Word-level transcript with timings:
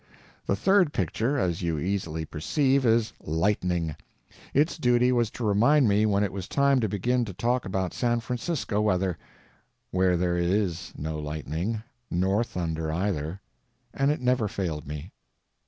The 0.47 0.55
third 0.55 0.93
picture, 0.93 1.37
as 1.37 1.61
you 1.61 1.77
easily 1.77 2.25
perceive, 2.25 2.87
is 2.87 3.13
lightning; 3.21 3.95
its 4.51 4.79
duty 4.79 5.11
was 5.11 5.29
to 5.29 5.45
remind 5.45 5.87
me 5.87 6.07
when 6.07 6.23
it 6.23 6.31
was 6.33 6.47
time 6.47 6.79
to 6.79 6.89
begin 6.89 7.23
to 7.25 7.35
talk 7.35 7.65
about 7.65 7.93
San 7.93 8.19
Francisco 8.19 8.81
weather, 8.81 9.19
where 9.91 10.17
there 10.17 10.37
IS 10.37 10.91
no 10.97 11.19
lightning—nor 11.19 12.43
thunder, 12.43 12.91
either—and 12.91 14.09
it 14.09 14.21
never 14.21 14.47
failed 14.47 14.87
me. 14.87 15.11